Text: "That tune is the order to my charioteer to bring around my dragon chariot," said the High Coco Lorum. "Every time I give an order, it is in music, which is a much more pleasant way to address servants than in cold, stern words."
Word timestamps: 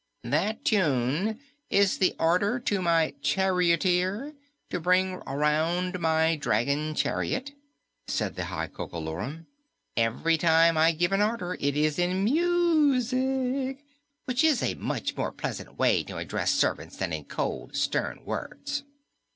"That 0.23 0.65
tune 0.65 1.39
is 1.69 1.99
the 1.99 2.15
order 2.17 2.57
to 2.59 2.81
my 2.81 3.13
charioteer 3.21 4.33
to 4.71 4.79
bring 4.79 5.21
around 5.27 5.99
my 5.99 6.35
dragon 6.37 6.95
chariot," 6.95 7.51
said 8.07 8.35
the 8.35 8.45
High 8.45 8.65
Coco 8.65 8.99
Lorum. 8.99 9.45
"Every 9.95 10.39
time 10.39 10.75
I 10.75 10.91
give 10.93 11.11
an 11.11 11.21
order, 11.21 11.53
it 11.59 11.77
is 11.77 11.99
in 11.99 12.23
music, 12.23 13.85
which 14.25 14.43
is 14.43 14.63
a 14.63 14.73
much 14.73 15.15
more 15.15 15.31
pleasant 15.31 15.77
way 15.77 16.01
to 16.05 16.17
address 16.17 16.49
servants 16.51 16.97
than 16.97 17.13
in 17.13 17.25
cold, 17.25 17.75
stern 17.75 18.25
words." 18.25 18.83